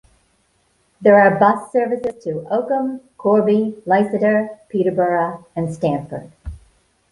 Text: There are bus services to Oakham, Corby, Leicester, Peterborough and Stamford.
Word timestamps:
There 0.99 1.15
are 1.19 1.37
bus 1.39 1.71
services 1.71 2.23
to 2.23 2.47
Oakham, 2.49 3.01
Corby, 3.19 3.75
Leicester, 3.85 4.49
Peterborough 4.67 5.45
and 5.55 5.71
Stamford. 5.71 6.31